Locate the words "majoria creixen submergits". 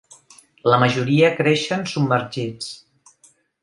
0.85-2.75